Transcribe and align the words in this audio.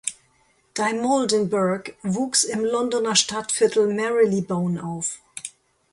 Dimoldenberg 0.75 1.95
wuchs 2.01 2.43
im 2.43 2.65
Londoner 2.65 3.15
Stadtviertel 3.15 3.93
Marylebone 3.93 4.83
auf. 4.83 5.19